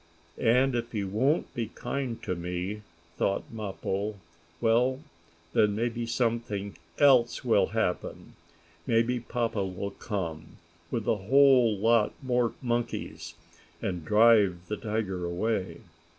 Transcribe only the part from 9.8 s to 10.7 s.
come,